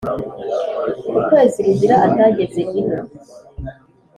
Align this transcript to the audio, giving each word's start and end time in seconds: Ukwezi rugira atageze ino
Ukwezi 1.19 1.57
rugira 1.65 1.95
atageze 2.07 2.61
ino 2.79 2.99